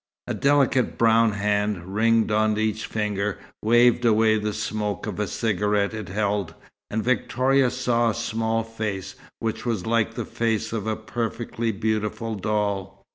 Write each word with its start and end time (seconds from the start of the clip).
A 0.25 0.33
delicate 0.33 0.97
brown 0.97 1.33
hand, 1.33 1.93
ringed 1.93 2.31
on 2.31 2.57
each 2.57 2.87
finger, 2.87 3.37
waved 3.61 4.03
away 4.03 4.39
the 4.39 4.51
smoke 4.51 5.05
of 5.05 5.19
a 5.19 5.27
cigarette 5.27 5.93
it 5.93 6.09
held, 6.09 6.55
and 6.89 7.03
Victoria 7.03 7.69
saw 7.69 8.09
a 8.09 8.15
small 8.15 8.63
face, 8.63 9.13
which 9.37 9.63
was 9.63 9.85
like 9.85 10.15
the 10.15 10.25
face 10.25 10.73
of 10.73 10.87
a 10.87 10.95
perfectly 10.95 11.71
beautiful 11.71 12.33
doll. 12.33 13.05